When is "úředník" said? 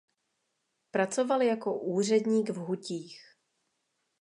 1.79-2.49